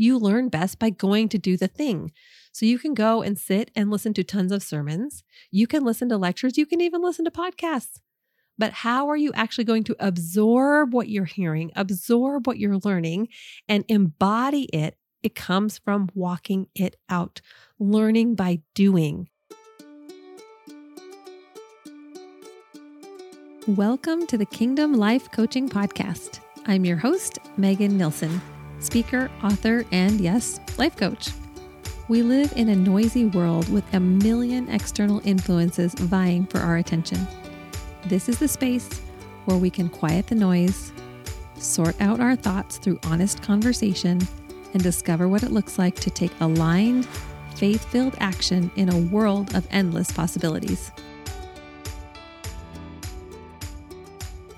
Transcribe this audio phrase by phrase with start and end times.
[0.00, 2.12] You learn best by going to do the thing.
[2.52, 5.24] So you can go and sit and listen to tons of sermons.
[5.50, 6.56] You can listen to lectures.
[6.56, 7.98] You can even listen to podcasts.
[8.56, 13.26] But how are you actually going to absorb what you're hearing, absorb what you're learning,
[13.68, 14.96] and embody it?
[15.24, 17.40] It comes from walking it out,
[17.80, 19.28] learning by doing.
[23.66, 26.38] Welcome to the Kingdom Life Coaching Podcast.
[26.66, 28.40] I'm your host, Megan Nilsson,
[28.80, 31.30] speaker, author, and yes, life coach.
[32.08, 37.26] We live in a noisy world with a million external influences vying for our attention.
[38.06, 38.88] This is the space
[39.44, 40.92] where we can quiet the noise,
[41.56, 44.20] sort out our thoughts through honest conversation,
[44.72, 47.06] and discover what it looks like to take aligned,
[47.56, 50.92] faith filled action in a world of endless possibilities.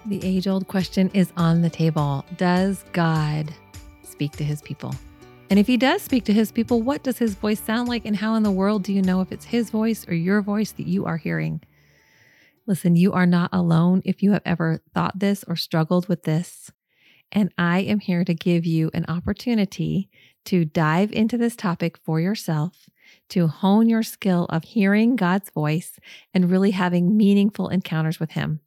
[0.06, 3.52] The age old question is on the table Does God
[4.20, 4.94] speak to his people?
[5.48, 8.04] And if he does speak to his people, what does his voice sound like?
[8.04, 10.72] And how in the world do you know if it's his voice or your voice
[10.72, 11.62] that you are hearing?
[12.66, 16.70] Listen, you are not alone if you have ever thought this or struggled with this.
[17.32, 20.10] And I am here to give you an opportunity
[20.44, 22.90] to dive into this topic for yourself,
[23.30, 25.98] to hone your skill of hearing God's voice
[26.34, 28.60] and really having meaningful encounters with Him.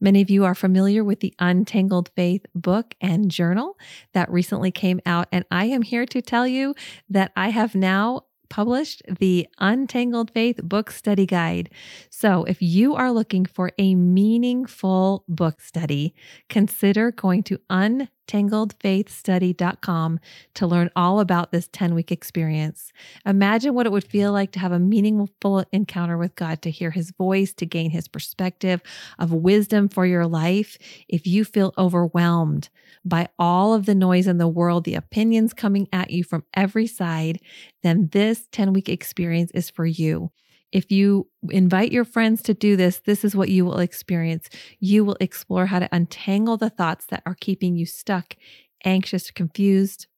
[0.00, 3.78] Many of you are familiar with the Untangled Faith book and journal
[4.12, 5.28] that recently came out.
[5.32, 6.74] And I am here to tell you
[7.08, 11.70] that I have now published the Untangled Faith Book Study Guide.
[12.08, 16.14] So, if you are looking for a meaningful book study,
[16.48, 17.60] consider going to
[18.26, 20.20] untangledfaithstudy.com
[20.54, 22.92] to learn all about this 10 week experience.
[23.26, 26.90] Imagine what it would feel like to have a meaningful encounter with God, to hear
[26.90, 28.80] his voice, to gain his perspective
[29.18, 30.78] of wisdom for your life.
[31.08, 32.68] If you feel overwhelmed
[33.04, 36.86] by all of the noise in the world, the opinions coming at you from every
[36.86, 37.40] side,
[37.82, 40.30] then this 10 week experience is for you.
[40.74, 44.50] If you invite your friends to do this, this is what you will experience.
[44.80, 48.34] You will explore how to untangle the thoughts that are keeping you stuck,
[48.84, 50.08] anxious, confused.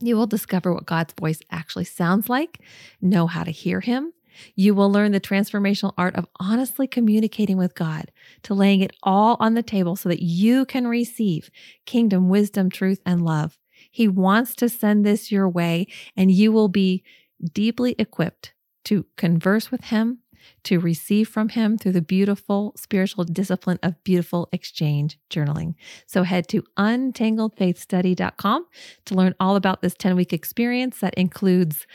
[0.00, 2.58] You will discover what God's voice actually sounds like,
[3.02, 4.14] know how to hear Him.
[4.54, 8.10] You will learn the transformational art of honestly communicating with God,
[8.44, 11.50] to laying it all on the table so that you can receive
[11.84, 13.58] kingdom, wisdom, truth, and love.
[13.90, 17.04] He wants to send this your way, and you will be
[17.52, 20.18] deeply equipped to converse with Him,
[20.64, 25.74] to receive from Him through the beautiful spiritual discipline of beautiful exchange journaling.
[26.06, 28.66] So head to untangledfaithstudy.com
[29.06, 31.86] to learn all about this 10 week experience that includes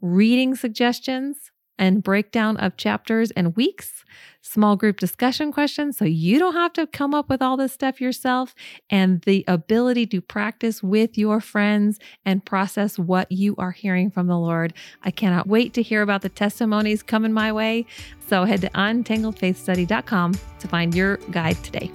[0.00, 4.04] reading suggestions, and breakdown of chapters and weeks,
[4.40, 8.00] small group discussion questions so you don't have to come up with all this stuff
[8.00, 8.54] yourself,
[8.90, 14.26] and the ability to practice with your friends and process what you are hearing from
[14.26, 14.72] the Lord.
[15.02, 17.86] I cannot wait to hear about the testimonies coming my way.
[18.26, 21.90] So head to untangledfaithstudy.com to find your guide today.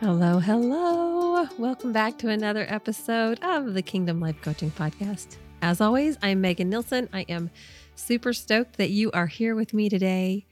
[0.00, 1.48] Hello, hello.
[1.58, 5.38] Welcome back to another episode of the Kingdom Life Coaching Podcast.
[5.60, 7.08] As always, I'm Megan Nilsson.
[7.12, 7.50] I am
[7.96, 10.46] super stoked that you are here with me today.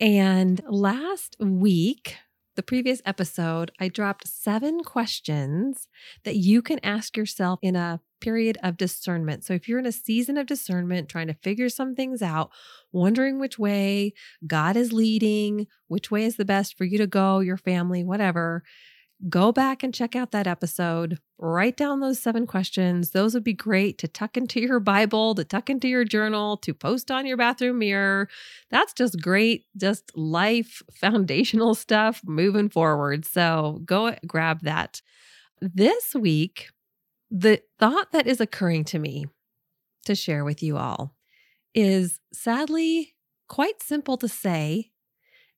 [0.00, 2.16] And last week,
[2.56, 5.88] the previous episode, I dropped seven questions
[6.24, 9.44] that you can ask yourself in a period of discernment.
[9.44, 12.50] So, if you're in a season of discernment, trying to figure some things out,
[12.90, 14.12] wondering which way
[14.44, 18.64] God is leading, which way is the best for you to go, your family, whatever,
[19.28, 21.18] go back and check out that episode.
[21.38, 23.10] Write down those seven questions.
[23.10, 26.74] Those would be great to tuck into your Bible, to tuck into your journal, to
[26.74, 28.28] post on your bathroom mirror.
[28.70, 33.24] That's just great, just life foundational stuff moving forward.
[33.24, 35.02] So go grab that.
[35.60, 36.70] This week,
[37.30, 39.26] the thought that is occurring to me
[40.04, 41.14] to share with you all
[41.74, 43.14] is sadly
[43.48, 44.91] quite simple to say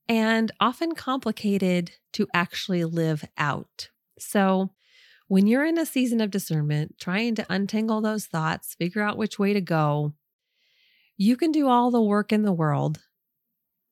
[0.09, 3.91] and often complicated to actually live out.
[4.19, 4.71] So,
[5.27, 9.39] when you're in a season of discernment, trying to untangle those thoughts, figure out which
[9.39, 10.13] way to go,
[11.17, 13.01] you can do all the work in the world,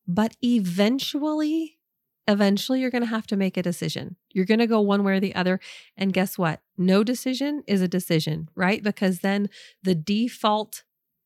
[0.07, 1.79] but eventually,
[2.27, 4.17] eventually you're going to have to make a decision.
[4.31, 5.59] You're going to go one way or the other.
[5.97, 6.61] And guess what?
[6.77, 8.83] No decision is a decision, right?
[8.83, 9.49] Because then
[9.81, 10.83] the default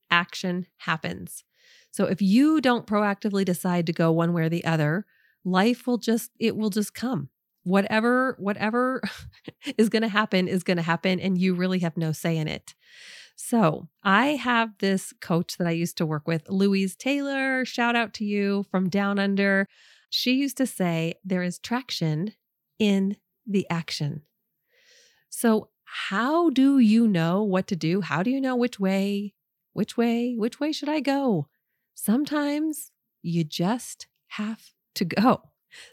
[0.09, 1.43] action happens.
[1.97, 5.07] So if you don't proactively decide to go one way or the other,
[5.43, 7.29] life will just it will just come.
[7.63, 9.01] Whatever whatever
[9.79, 12.47] is going to happen is going to happen and you really have no say in
[12.47, 12.75] it.
[13.35, 18.13] So, I have this coach that I used to work with, Louise Taylor, shout out
[18.15, 19.67] to you from down under.
[20.11, 22.33] She used to say there is traction
[22.77, 23.17] in
[23.47, 24.21] the action.
[25.29, 28.01] So, how do you know what to do?
[28.01, 29.33] How do you know which way,
[29.73, 31.47] which way, which way should I go?
[31.97, 32.91] Sometimes
[33.23, 35.41] you just have to go.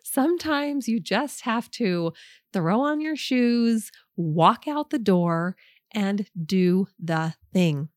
[0.02, 2.12] Sometimes you just have to
[2.52, 5.56] throw on your shoes, walk out the door,
[5.92, 7.88] and do the thing.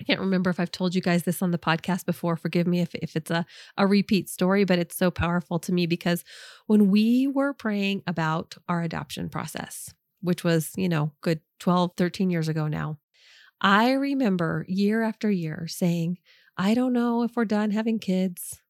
[0.00, 2.36] I can't remember if I've told you guys this on the podcast before.
[2.36, 3.44] Forgive me if, if it's a,
[3.76, 6.22] a repeat story, but it's so powerful to me because
[6.66, 12.30] when we were praying about our adoption process, which was, you know, good 12, 13
[12.30, 12.98] years ago now,
[13.60, 16.18] I remember year after year saying,
[16.56, 18.60] I don't know if we're done having kids,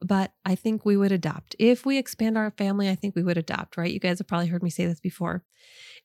[0.00, 1.56] but I think we would adopt.
[1.58, 3.92] If we expand our family, I think we would adopt, right?
[3.92, 5.44] You guys have probably heard me say this before.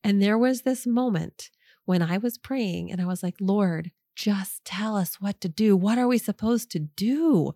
[0.03, 1.49] And there was this moment
[1.85, 5.75] when I was praying and I was like, Lord, just tell us what to do.
[5.75, 7.53] What are we supposed to do?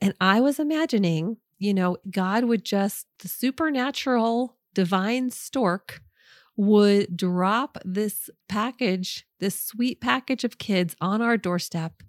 [0.00, 6.02] And I was imagining, you know, God would just, the supernatural divine stork
[6.56, 12.02] would drop this package, this sweet package of kids on our doorstep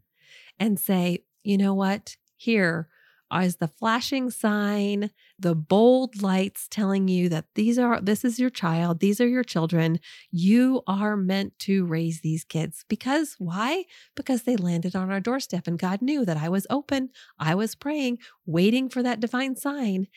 [0.60, 2.16] and say, you know what?
[2.38, 2.90] Here,
[3.34, 8.50] is the flashing sign, the bold lights telling you that these are this is your
[8.50, 10.00] child, these are your children.
[10.31, 12.86] You are meant to raise these kids.
[12.88, 13.86] Because why?
[14.16, 17.10] Because they landed on our doorstep and God knew that I was open,
[17.40, 20.08] I was praying, waiting for that divine sign.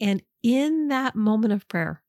[0.00, 2.02] And in that moment of prayer,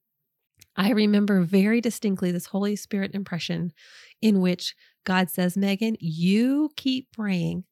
[0.75, 3.73] I remember very distinctly this Holy Spirit impression
[4.21, 7.65] in which God says, Megan, you keep praying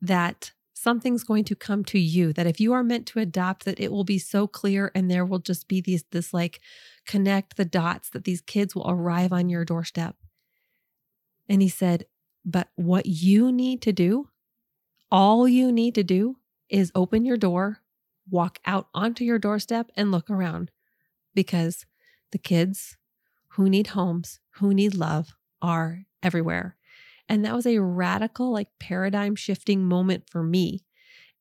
[0.00, 3.80] that something's going to come to you that if you are meant to adopt that
[3.80, 6.60] it will be so clear and there will just be these this like
[7.06, 10.16] connect the dots that these kids will arrive on your doorstep.
[11.48, 12.04] And he said
[12.44, 14.28] but what you need to do
[15.10, 16.36] all you need to do
[16.68, 17.80] is open your door
[18.30, 20.70] walk out onto your doorstep and look around
[21.34, 21.86] because
[22.32, 22.96] the kids
[23.50, 26.76] who need homes who need love are everywhere
[27.28, 30.84] and that was a radical, like paradigm shifting moment for me.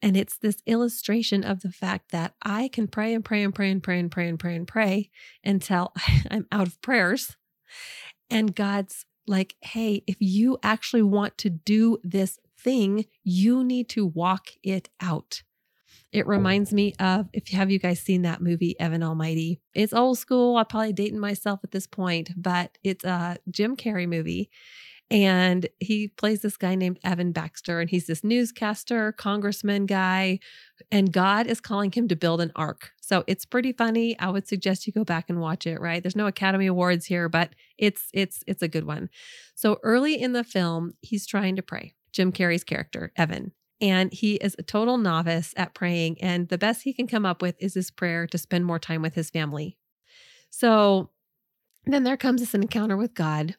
[0.01, 3.71] And it's this illustration of the fact that I can pray and pray and pray
[3.71, 5.09] and pray and pray and pray and pray
[5.43, 5.93] until
[6.31, 7.35] I'm out of prayers.
[8.29, 14.05] And God's like, hey, if you actually want to do this thing, you need to
[14.05, 15.41] walk it out.
[16.11, 19.59] It oh, reminds me of if have you guys seen that movie Evan Almighty?
[19.73, 20.57] It's old school.
[20.57, 24.49] I'm probably dating myself at this point, but it's a Jim Carrey movie.
[25.11, 30.39] And he plays this guy named Evan Baxter, and he's this newscaster, congressman guy.
[30.91, 32.91] And God is calling him to build an ark.
[33.01, 34.17] So it's pretty funny.
[34.19, 36.01] I would suggest you go back and watch it, right?
[36.01, 39.09] There's no Academy Awards here, but it's it's it's a good one.
[39.53, 41.93] So early in the film, he's trying to pray.
[42.11, 43.51] Jim Carrey's character, Evan.
[43.81, 46.19] And he is a total novice at praying.
[46.21, 49.01] And the best he can come up with is this prayer to spend more time
[49.01, 49.77] with his family.
[50.49, 51.09] So
[51.85, 53.55] then there comes this encounter with God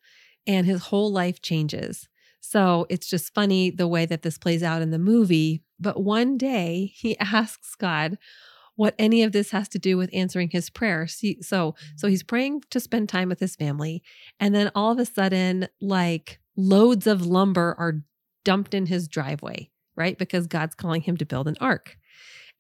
[0.47, 2.09] and his whole life changes.
[2.41, 5.63] So it's just funny the way that this plays out in the movie.
[5.81, 8.19] But one day he asks God
[8.77, 11.07] what any of this has to do with answering his prayer.
[11.41, 14.03] So so he's praying to spend time with his family,
[14.39, 18.03] and then all of a sudden, like loads of lumber are
[18.45, 20.17] dumped in his driveway, right?
[20.17, 21.97] Because God's calling him to build an ark.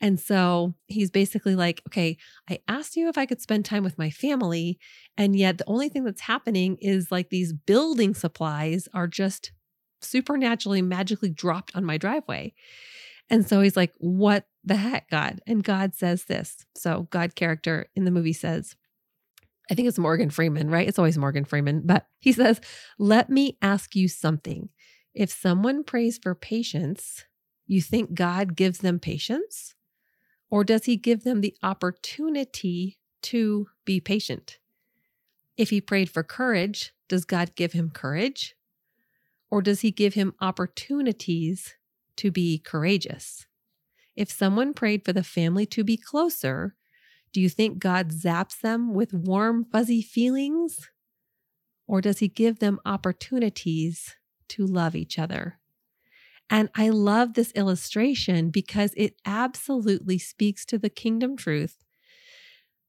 [0.00, 2.18] And so he's basically like, okay,
[2.50, 4.78] I asked you if I could spend time with my family.
[5.16, 9.52] And yet the only thing that's happening is like these building supplies are just
[10.02, 12.52] supernaturally, magically dropped on my driveway.
[13.30, 15.40] And so he's like, what the heck, God?
[15.46, 16.66] And God says this.
[16.76, 18.76] So, God character in the movie says,
[19.70, 20.86] I think it's Morgan Freeman, right?
[20.86, 22.60] It's always Morgan Freeman, but he says,
[22.98, 24.68] Let me ask you something.
[25.14, 27.24] If someone prays for patience,
[27.66, 29.74] you think God gives them patience?
[30.50, 34.58] Or does he give them the opportunity to be patient?
[35.56, 38.54] If he prayed for courage, does God give him courage?
[39.50, 41.74] Or does he give him opportunities
[42.16, 43.46] to be courageous?
[44.14, 46.74] If someone prayed for the family to be closer,
[47.32, 50.90] do you think God zaps them with warm, fuzzy feelings?
[51.86, 54.16] Or does he give them opportunities
[54.48, 55.58] to love each other?
[56.48, 61.84] And I love this illustration because it absolutely speaks to the kingdom truth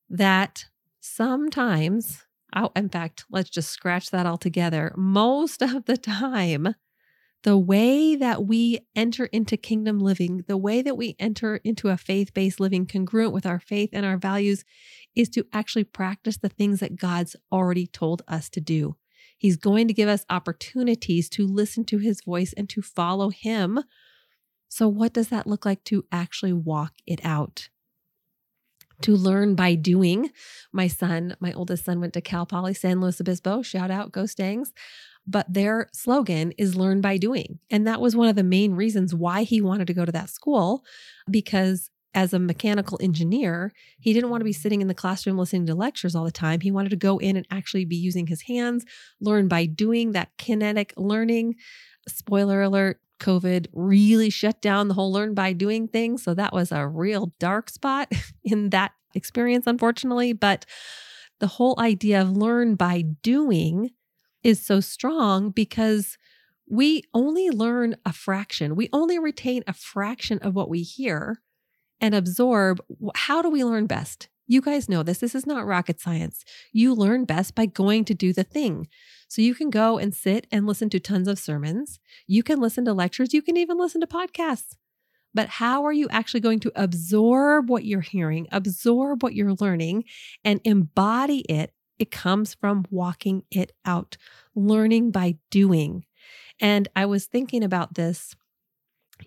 [0.09, 0.65] that
[0.99, 4.93] sometimes, oh, in fact, let's just scratch that all together.
[4.95, 6.75] Most of the time,
[7.43, 11.97] the way that we enter into kingdom living, the way that we enter into a
[11.97, 14.63] faith based living congruent with our faith and our values
[15.15, 18.97] is to actually practice the things that God's already told us to do.
[19.37, 23.79] He's going to give us opportunities to listen to his voice and to follow him.
[24.67, 27.69] So, what does that look like to actually walk it out?
[29.01, 30.31] to learn by doing.
[30.71, 33.61] My son, my oldest son, went to Cal Poly San Luis Obispo.
[33.61, 34.73] Shout out, Go Stangs.
[35.25, 37.59] But their slogan is learn by doing.
[37.69, 40.29] And that was one of the main reasons why he wanted to go to that
[40.29, 40.83] school
[41.29, 45.67] because as a mechanical engineer, he didn't want to be sitting in the classroom listening
[45.67, 46.61] to lectures all the time.
[46.61, 48.85] He wanted to go in and actually be using his hands,
[49.21, 51.57] learn by doing that kinetic learning.
[52.07, 56.17] Spoiler alert, COVID really shut down the whole learn by doing thing.
[56.17, 58.11] So that was a real dark spot
[58.43, 60.33] in that experience, unfortunately.
[60.33, 60.65] But
[61.37, 63.91] the whole idea of learn by doing
[64.41, 66.17] is so strong because
[66.67, 71.43] we only learn a fraction, we only retain a fraction of what we hear
[72.01, 72.79] and absorb.
[73.15, 74.29] How do we learn best?
[74.47, 75.17] You guys know this.
[75.17, 76.45] This is not rocket science.
[76.71, 78.87] You learn best by going to do the thing.
[79.27, 81.99] So you can go and sit and listen to tons of sermons.
[82.27, 83.33] You can listen to lectures.
[83.33, 84.77] You can even listen to podcasts.
[85.33, 90.05] But how are you actually going to absorb what you're hearing, absorb what you're learning,
[90.43, 91.73] and embody it?
[91.99, 94.17] It comes from walking it out,
[94.55, 96.05] learning by doing.
[96.59, 98.35] And I was thinking about this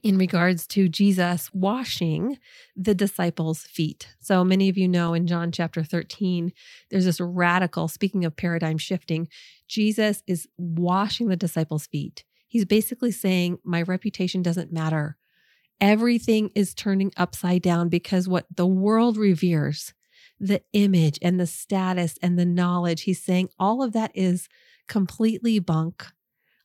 [0.03, 2.39] in regards to Jesus washing
[2.77, 4.09] the disciples' feet.
[4.21, 6.53] So many of you know in John chapter 13,
[6.91, 9.29] there's this radical, speaking of paradigm shifting,
[9.69, 12.25] Jesus is washing the disciples' feet.
[12.47, 15.17] He's basically saying, My reputation doesn't matter.
[15.81, 19.95] Everything is turning upside down because what the world reveres,
[20.39, 24.49] the image and the status and the knowledge, he's saying all of that is
[24.89, 26.07] completely bunk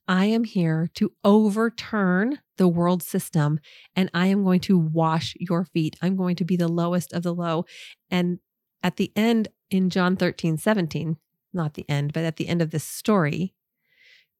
[0.08, 3.59] I am here to overturn the world system
[3.95, 5.95] and I am going to wash your feet.
[6.01, 7.65] I'm going to be the lowest of the low.
[8.09, 8.39] And
[8.83, 11.17] at the end in John 13, 17,
[11.53, 13.53] not the end, but at the end of this story,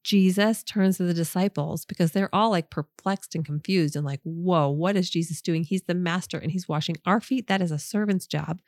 [0.04, 4.70] Jesus turns to the disciples because they're all like perplexed and confused and like, whoa,
[4.70, 5.64] what is Jesus doing?
[5.64, 7.48] He's the master and he's washing our feet.
[7.48, 8.62] That is a servant's job.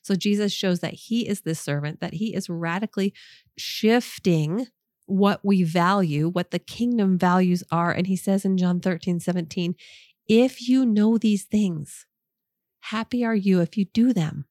[0.00, 3.12] So Jesus shows that he is this servant, that he is radically
[3.58, 4.68] shifting
[5.08, 7.90] what we value, what the kingdom values are.
[7.90, 9.74] And he says in John 13, 17,
[10.28, 12.06] if you know these things,
[12.80, 14.44] happy are you if you do them.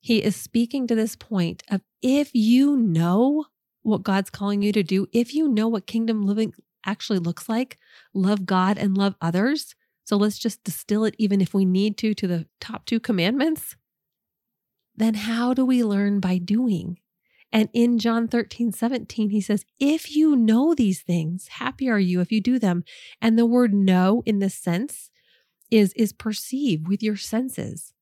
[0.00, 3.46] He is speaking to this point of if you know
[3.82, 6.54] what God's calling you to do, if you know what kingdom living
[6.86, 7.78] actually looks like,
[8.12, 9.74] love God and love others.
[10.04, 13.76] So let's just distill it, even if we need to, to the top two commandments.
[14.94, 16.98] Then how do we learn by doing?
[17.54, 22.20] And in John 13, 17, he says, If you know these things, happy are you
[22.20, 22.82] if you do them.
[23.22, 25.10] And the word know in this sense
[25.70, 27.92] is, is perceive with your senses.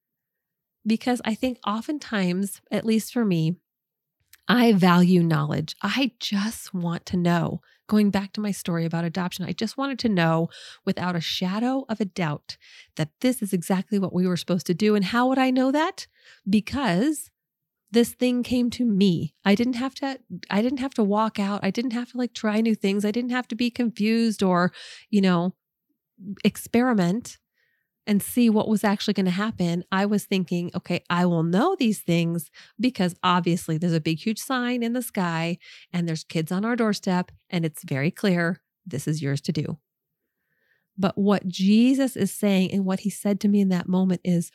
[0.87, 3.57] Because I think oftentimes, at least for me,
[4.49, 5.77] I value knowledge.
[5.83, 7.61] I just want to know.
[7.89, 10.49] Going back to my story about adoption, I just wanted to know
[10.87, 12.57] without a shadow of a doubt
[12.97, 14.95] that this is exactly what we were supposed to do.
[14.95, 16.07] And how would I know that?
[16.49, 17.31] Because
[17.93, 19.35] this thing came to me.
[19.45, 20.19] I didn't have to
[20.51, 21.61] I didn't have to walk out.
[21.63, 23.05] I didn't have to like try new things.
[23.05, 24.73] I didn't have to be confused or,
[25.11, 25.55] you know,
[26.43, 27.39] experiment
[28.07, 29.85] and see what was actually going to happen.
[29.93, 34.41] I was thinking, okay, I will know these things because obviously there's a big huge
[34.41, 35.59] sign in the sky
[35.93, 39.79] and there's kids on our doorstep and it's very clear this is yours to do.
[40.99, 44.51] But what Jesus is saying and what he said to me in that moment is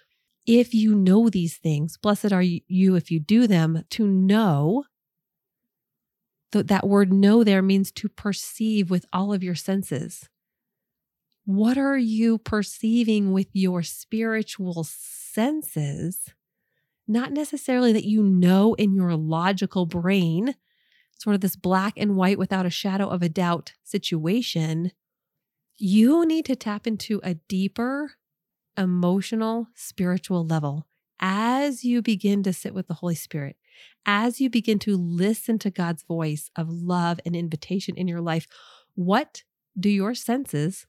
[0.47, 4.85] if you know these things, blessed are you if you do them, to know.
[6.53, 10.29] That word know there means to perceive with all of your senses.
[11.43, 16.33] What are you perceiving with your spiritual senses?
[17.07, 20.55] Not necessarily that you know in your logical brain,
[21.11, 24.91] sort of this black and white without a shadow of a doubt situation.
[25.75, 28.11] You need to tap into a deeper
[28.77, 30.85] emotional, spiritual level
[31.19, 33.55] as you begin to sit with the Holy Spirit,
[34.05, 38.47] as you begin to listen to God's voice of love and invitation in your life,
[38.95, 39.43] what
[39.79, 40.85] do your senses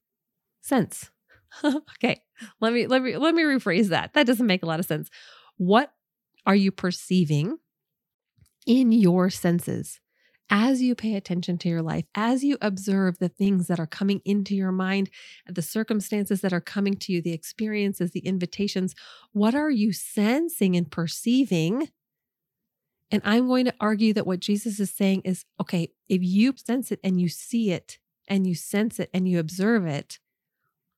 [0.61, 1.11] sense?
[1.65, 2.23] okay,
[2.61, 4.13] let me let me let me rephrase that.
[4.15, 5.09] That doesn't make a lot of sense.
[5.57, 5.93] What
[6.47, 7.59] are you perceiving
[8.67, 10.01] in your senses?
[10.51, 14.21] As you pay attention to your life, as you observe the things that are coming
[14.25, 15.11] into your mind,
[15.47, 18.95] the circumstances that are coming to you, the experiences, the invitations,
[19.33, 21.89] what are you sensing and perceiving?
[23.11, 26.93] And I'm going to argue that what Jesus is saying is okay, if you sense
[26.93, 30.19] it and you see it and you sense it and you observe it,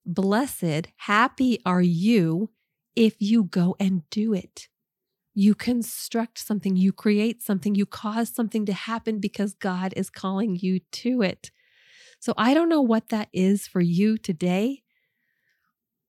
[0.07, 2.51] blessed, happy are you
[2.97, 4.70] if you go and do it.
[5.35, 10.57] You construct something, you create something, you cause something to happen because God is calling
[10.57, 11.51] you to it.
[12.19, 14.83] So I don't know what that is for you today,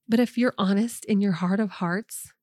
[0.07, 2.33] but if you're honest in your heart of hearts,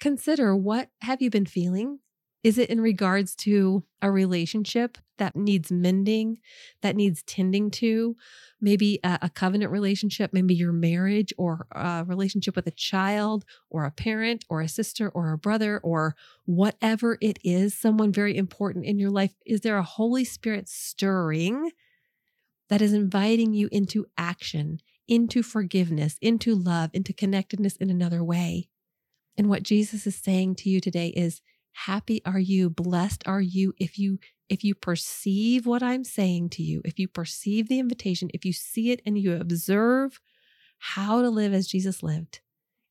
[0.00, 2.00] consider what have you been feeling?
[2.48, 6.38] Is it in regards to a relationship that needs mending,
[6.80, 8.16] that needs tending to?
[8.58, 13.84] Maybe a, a, covenant relationship, maybe your marriage or a relationship with a child or
[13.84, 18.86] a parent or a sister or a brother or whatever it is, someone very important
[18.86, 19.34] in your life.
[19.44, 21.72] Is there a Holy Spirit stirring
[22.70, 28.70] that is inviting you into action, into forgiveness, into love, into connectedness in another way?
[29.36, 31.42] And what Jesus is saying to you today is
[31.86, 34.18] happy are you, blessed are you if you
[34.48, 38.52] if you perceive what I'm saying to you, if you perceive the invitation, if you
[38.52, 40.20] see it and you observe
[40.78, 42.40] how to live as Jesus lived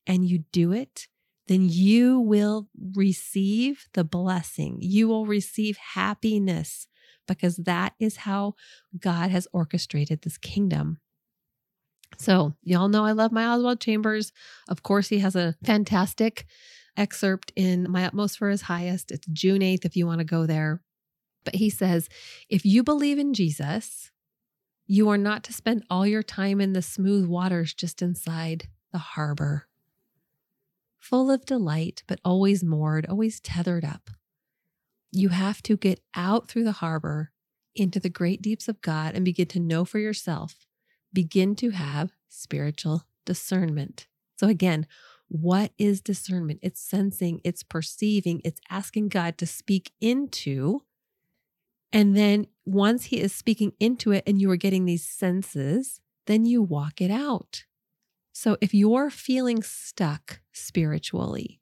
[0.06, 1.08] and you do it,
[1.48, 4.78] then you will receive the blessing.
[4.80, 6.86] You will receive happiness
[7.26, 8.54] because that is how
[8.98, 11.00] God has orchestrated this kingdom.
[12.16, 14.32] So, y'all know I love my Oswald Chambers.
[14.68, 16.46] Of course, he has a fantastic
[16.98, 19.10] excerpt in My Utmost for His Highest.
[19.10, 20.82] It's June 8th if you want to go there.
[21.44, 22.08] But he says,
[22.50, 24.10] if you believe in Jesus,
[24.86, 28.98] you are not to spend all your time in the smooth waters just inside the
[28.98, 29.68] harbor,
[30.98, 34.10] full of delight, but always moored, always tethered up.
[35.12, 37.30] You have to get out through the harbor
[37.74, 40.66] into the great deeps of God and begin to know for yourself
[41.12, 44.06] begin to have spiritual discernment.
[44.36, 44.86] So, again,
[45.28, 46.60] what is discernment?
[46.62, 50.82] It's sensing, it's perceiving, it's asking God to speak into.
[51.92, 56.44] And then once He is speaking into it and you are getting these senses, then
[56.44, 57.64] you walk it out.
[58.32, 61.60] So if you're feeling stuck spiritually,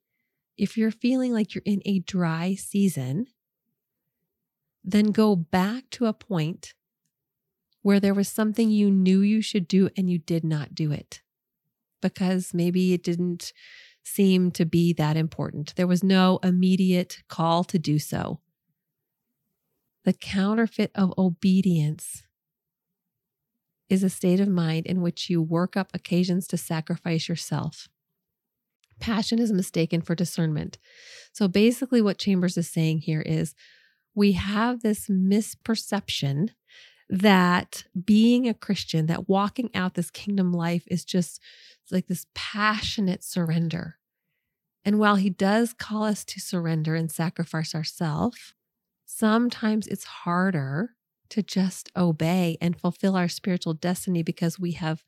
[0.56, 3.26] if you're feeling like you're in a dry season,
[4.84, 6.74] then go back to a point
[7.82, 11.22] where there was something you knew you should do and you did not do it
[12.00, 13.52] because maybe it didn't
[14.04, 15.74] seem to be that important.
[15.76, 18.40] There was no immediate call to do so.
[20.04, 22.22] The counterfeit of obedience
[23.88, 27.88] is a state of mind in which you work up occasions to sacrifice yourself.
[29.00, 30.78] Passion is mistaken for discernment.
[31.32, 33.54] So basically, what Chambers is saying here is
[34.14, 36.50] we have this misperception
[37.08, 41.40] that being a Christian, that walking out this kingdom life is just
[41.90, 43.98] like this passionate surrender.
[44.84, 48.54] And while he does call us to surrender and sacrifice ourselves,
[49.04, 50.90] sometimes it's harder
[51.30, 55.04] to just obey and fulfill our spiritual destiny because we have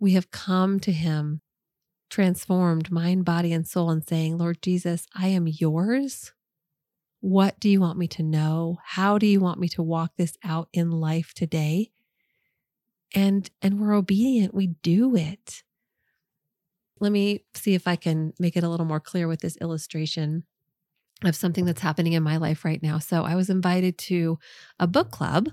[0.00, 1.40] we have come to him
[2.10, 6.32] transformed mind body and soul and saying lord jesus i am yours
[7.24, 8.76] what do you want me to know?
[8.84, 11.90] How do you want me to walk this out in life today?
[13.14, 15.62] And and we're obedient, we do it.
[17.00, 20.44] Let me see if I can make it a little more clear with this illustration
[21.24, 22.98] of something that's happening in my life right now.
[22.98, 24.38] So, I was invited to
[24.78, 25.48] a book club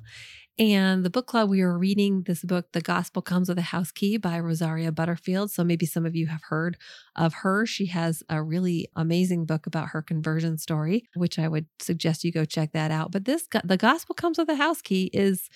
[0.61, 3.91] and the book club, we were reading this book, The Gospel Comes with a House
[3.91, 5.49] Key by Rosaria Butterfield.
[5.49, 6.77] So maybe some of you have heard
[7.15, 7.65] of her.
[7.65, 12.31] She has a really amazing book about her conversion story, which I would suggest you
[12.31, 13.11] go check that out.
[13.11, 15.49] But this, The Gospel Comes with a House Key is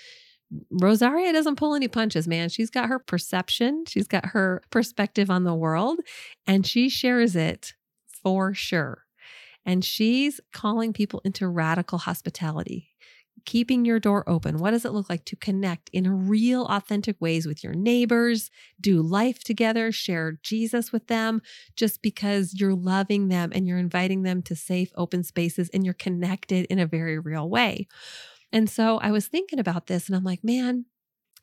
[0.72, 2.50] Rosaria doesn't pull any punches, man.
[2.50, 6.00] She's got her perception, she's got her perspective on the world,
[6.48, 7.74] and she shares it
[8.24, 9.04] for sure.
[9.68, 12.94] And she's calling people into radical hospitality
[13.45, 14.58] keeping your door open.
[14.58, 19.02] What does it look like to connect in real, authentic ways with your neighbors, do
[19.02, 21.41] life together, share Jesus with them,
[21.76, 25.93] just because you're loving them and you're inviting them to safe, open spaces and you're
[25.93, 27.88] connected in a very real way.
[28.52, 30.86] And so I was thinking about this and I'm like, man,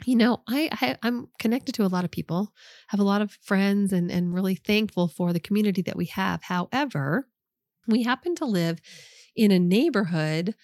[0.04, 2.52] you know, I, I am connected to a lot of people,
[2.88, 6.42] have a lot of friends and and really thankful for the community that we have.
[6.44, 7.28] However,
[7.86, 8.80] we happen to live
[9.36, 10.54] in a neighborhood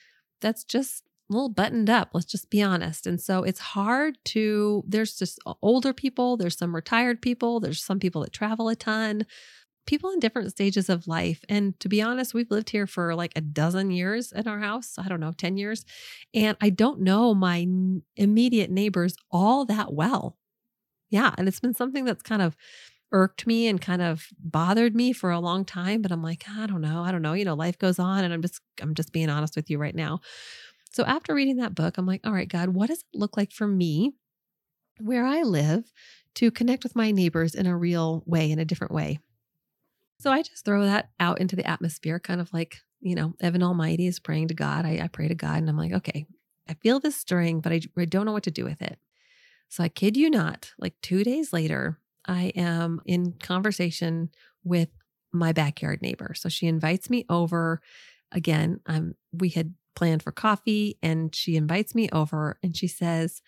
[0.40, 3.06] that's just a little buttoned up, let's just be honest.
[3.06, 7.98] And so it's hard to, there's just older people, there's some retired people, there's some
[7.98, 9.26] people that travel a ton,
[9.86, 11.44] people in different stages of life.
[11.48, 14.94] And to be honest, we've lived here for like a dozen years in our house.
[14.98, 15.84] I don't know, 10 years.
[16.34, 17.66] And I don't know my
[18.16, 20.36] immediate neighbors all that well.
[21.10, 21.34] Yeah.
[21.38, 22.56] And it's been something that's kind of,
[23.10, 26.66] irked me and kind of bothered me for a long time but i'm like i
[26.66, 29.12] don't know i don't know you know life goes on and i'm just i'm just
[29.12, 30.20] being honest with you right now
[30.98, 33.52] so after reading that book, I'm like, all right, God, what does it look like
[33.52, 34.14] for me
[34.98, 35.92] where I live
[36.34, 39.20] to connect with my neighbors in a real way, in a different way?
[40.18, 43.62] So I just throw that out into the atmosphere, kind of like, you know, Evan
[43.62, 44.84] Almighty is praying to God.
[44.84, 46.26] I, I pray to God and I'm like, okay,
[46.68, 48.98] I feel this stirring, but I, I don't know what to do with it.
[49.68, 54.30] So I kid you not, like two days later, I am in conversation
[54.64, 54.88] with
[55.32, 56.34] my backyard neighbor.
[56.34, 57.80] So she invites me over.
[58.32, 63.42] Again, um, we had planned for coffee and she invites me over and she says,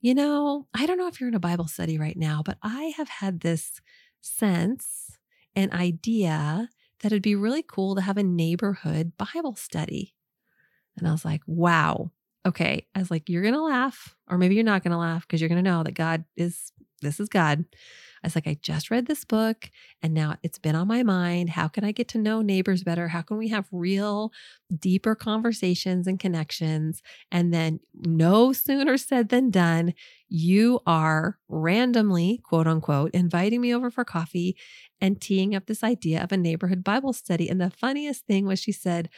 [0.00, 2.92] You know, I don't know if you're in a Bible study right now, but I
[2.96, 3.80] have had this
[4.20, 5.18] sense,
[5.56, 10.14] an idea that it'd be really cool to have a neighborhood Bible study.
[10.96, 12.12] And I was like, wow.
[12.46, 12.86] Okay.
[12.94, 15.40] I was like, you're going to laugh, or maybe you're not going to laugh because
[15.40, 17.64] you're going to know that God is, this is God.
[18.22, 19.70] I was like, I just read this book
[20.02, 21.50] and now it's been on my mind.
[21.50, 23.08] How can I get to know neighbors better?
[23.08, 24.32] How can we have real,
[24.76, 27.00] deeper conversations and connections?
[27.30, 29.94] And then, no sooner said than done,
[30.28, 34.56] you are randomly, quote unquote, inviting me over for coffee
[35.00, 37.48] and teeing up this idea of a neighborhood Bible study.
[37.48, 39.08] And the funniest thing was, she said,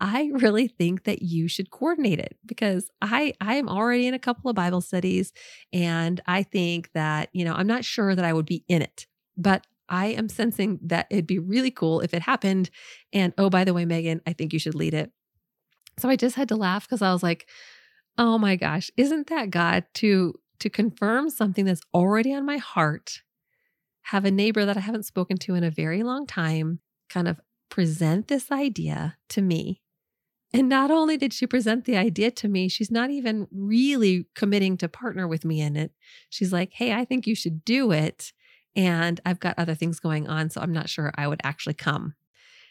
[0.00, 4.18] I really think that you should coordinate it because I I am already in a
[4.18, 5.32] couple of Bible studies
[5.72, 9.06] and I think that, you know, I'm not sure that I would be in it,
[9.36, 12.70] but I am sensing that it'd be really cool if it happened.
[13.12, 15.10] And oh, by the way, Megan, I think you should lead it.
[15.98, 17.46] So I just had to laugh because I was like,
[18.16, 23.22] oh my gosh, isn't that God to to confirm something that's already on my heart?
[24.04, 27.40] Have a neighbor that I haven't spoken to in a very long time kind of
[27.68, 29.80] present this idea to me
[30.52, 34.76] and not only did she present the idea to me, she's not even really committing
[34.78, 35.92] to partner with me in it.
[36.28, 38.32] She's like, hey, I think you should do it.
[38.74, 40.50] And I've got other things going on.
[40.50, 42.14] So I'm not sure I would actually come.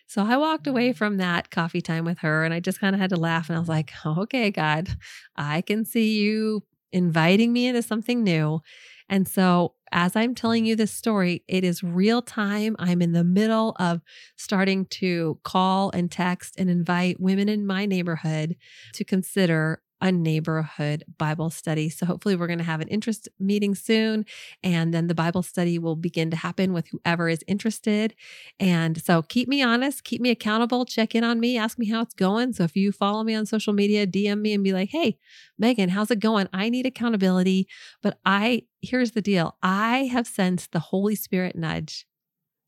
[0.08, 0.96] So I walked away mm.
[0.96, 3.48] from that coffee time with her and I just kind of had to laugh.
[3.48, 4.90] And I was like, okay, God,
[5.36, 8.62] I can see you inviting me into something new.
[9.10, 12.76] And so, as I'm telling you this story, it is real time.
[12.78, 14.02] I'm in the middle of
[14.38, 18.56] starting to call and text and invite women in my neighborhood
[18.94, 21.90] to consider a neighborhood Bible study.
[21.90, 24.26] So hopefully we're going to have an interest meeting soon
[24.64, 28.16] and then the Bible study will begin to happen with whoever is interested.
[28.60, 32.02] And so keep me honest, keep me accountable, check in on me, ask me how
[32.02, 32.54] it's going.
[32.54, 35.18] So if you follow me on social media, DM me and be like, "Hey,
[35.58, 36.48] Megan, how's it going?
[36.54, 37.68] I need accountability."
[38.02, 39.58] But I here's the deal.
[39.62, 42.06] I have sensed the Holy Spirit nudge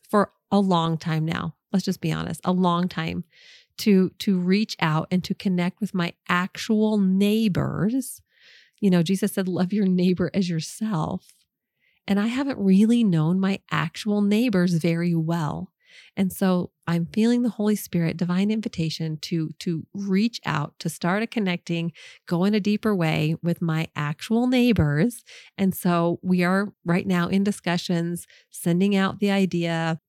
[0.10, 1.56] for a long time now.
[1.72, 3.24] Let's just be honest, a long time
[3.82, 8.22] to to reach out and to connect with my actual neighbors.
[8.80, 11.28] You know, Jesus said love your neighbor as yourself.
[12.08, 15.72] And I haven't really known my actual neighbors very well.
[16.16, 21.24] And so I'm feeling the Holy Spirit divine invitation to to reach out, to start
[21.24, 21.92] a connecting,
[22.28, 25.24] go in a deeper way with my actual neighbors.
[25.58, 30.00] And so we are right now in discussions, sending out the idea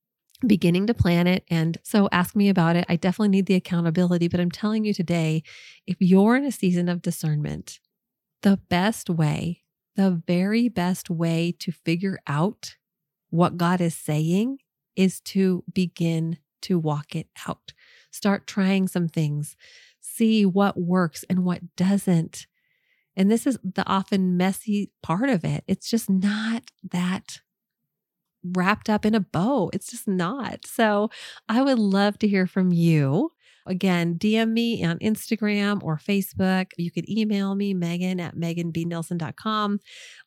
[0.46, 1.44] beginning to plan it.
[1.48, 2.84] And so ask me about it.
[2.88, 5.42] I definitely need the accountability, but I'm telling you today
[5.86, 7.80] if you're in a season of discernment,
[8.42, 9.62] the best way,
[9.96, 12.76] the very best way to figure out
[13.30, 14.58] what God is saying
[14.96, 17.72] is to begin to walk it out.
[18.10, 19.56] Start trying some things,
[20.00, 22.46] see what works and what doesn't.
[23.16, 25.64] And this is the often messy part of it.
[25.66, 27.40] It's just not that
[28.44, 29.70] wrapped up in a bow.
[29.72, 30.66] It's just not.
[30.66, 31.10] So
[31.48, 33.30] I would love to hear from you.
[33.66, 36.72] Again, DM me on Instagram or Facebook.
[36.76, 39.78] You could email me, Megan at meganbnilson.com.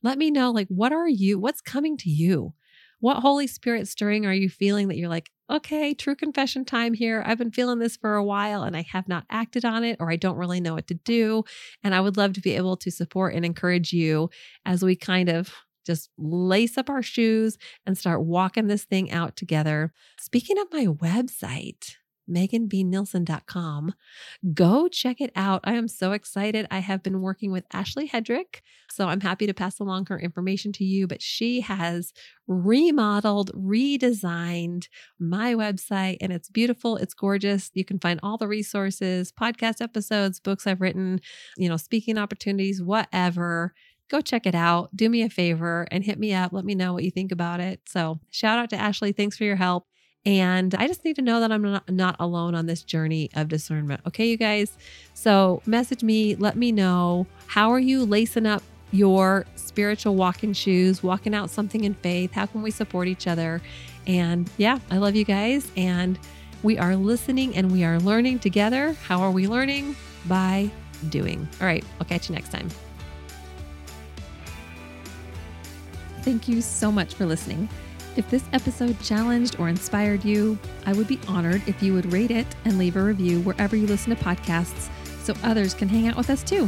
[0.01, 2.53] Let me know, like, what are you, what's coming to you?
[3.01, 7.21] What Holy Spirit stirring are you feeling that you're like, okay, true confession time here.
[7.25, 10.09] I've been feeling this for a while and I have not acted on it, or
[10.09, 11.43] I don't really know what to do.
[11.83, 14.29] And I would love to be able to support and encourage you
[14.65, 15.53] as we kind of
[15.85, 19.93] just lace up our shoes and start walking this thing out together.
[20.17, 21.95] Speaking of my website,
[22.29, 23.93] meganbnilson.com.
[24.53, 25.61] Go check it out.
[25.63, 26.67] I am so excited.
[26.71, 30.71] I have been working with Ashley Hedrick, so I'm happy to pass along her information
[30.73, 31.07] to you.
[31.07, 32.13] But she has
[32.47, 34.87] remodeled, redesigned
[35.19, 36.97] my website, and it's beautiful.
[36.97, 37.71] It's gorgeous.
[37.73, 41.21] You can find all the resources, podcast episodes, books I've written,
[41.57, 43.73] you know, speaking opportunities, whatever
[44.09, 44.95] go check it out.
[44.95, 46.53] Do me a favor and hit me up.
[46.53, 47.81] Let me know what you think about it.
[47.87, 49.11] So, shout out to Ashley.
[49.11, 49.87] Thanks for your help.
[50.25, 53.47] And I just need to know that I'm not, not alone on this journey of
[53.47, 54.01] discernment.
[54.07, 54.75] Okay, you guys?
[55.13, 57.27] So, message me, let me know.
[57.47, 62.31] How are you lacing up your spiritual walking shoes, walking out something in faith?
[62.31, 63.61] How can we support each other?
[64.07, 65.71] And yeah, I love you guys.
[65.77, 66.17] And
[66.63, 68.93] we are listening and we are learning together.
[69.03, 69.95] How are we learning?
[70.27, 70.71] By
[71.09, 71.47] doing.
[71.61, 72.69] All right, I'll catch you next time.
[76.25, 77.69] Thank you so much for listening.
[78.15, 80.57] If this episode challenged or inspired you,
[80.87, 83.85] I would be honored if you would rate it and leave a review wherever you
[83.85, 84.89] listen to podcasts
[85.23, 86.67] so others can hang out with us too.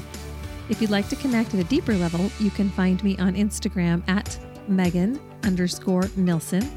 [0.69, 4.07] If you'd like to connect at a deeper level, you can find me on Instagram
[4.07, 6.69] at Megan underscore Nilson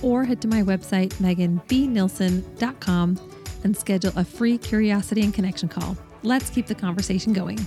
[0.00, 3.20] or head to my website, meganbnilson.com,
[3.64, 5.96] and schedule a free curiosity and connection call.
[6.22, 7.58] Let's keep the conversation going.